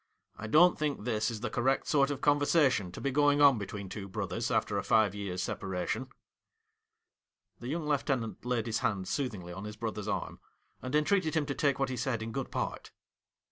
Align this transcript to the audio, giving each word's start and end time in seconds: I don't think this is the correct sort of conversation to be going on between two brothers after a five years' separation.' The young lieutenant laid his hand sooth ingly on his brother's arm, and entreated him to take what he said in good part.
I 0.35 0.47
don't 0.47 0.79
think 0.79 1.03
this 1.03 1.29
is 1.29 1.41
the 1.41 1.51
correct 1.51 1.85
sort 1.85 2.09
of 2.09 2.21
conversation 2.21 2.91
to 2.93 2.99
be 2.99 3.11
going 3.11 3.39
on 3.39 3.59
between 3.59 3.87
two 3.87 4.07
brothers 4.07 4.49
after 4.49 4.79
a 4.79 4.83
five 4.83 5.13
years' 5.13 5.43
separation.' 5.43 6.07
The 7.59 7.67
young 7.67 7.87
lieutenant 7.87 8.43
laid 8.43 8.65
his 8.65 8.79
hand 8.79 9.07
sooth 9.07 9.33
ingly 9.33 9.55
on 9.55 9.65
his 9.65 9.75
brother's 9.75 10.07
arm, 10.07 10.39
and 10.81 10.95
entreated 10.95 11.35
him 11.35 11.45
to 11.45 11.53
take 11.53 11.77
what 11.77 11.89
he 11.89 11.97
said 11.97 12.23
in 12.23 12.31
good 12.31 12.49
part. 12.49 12.89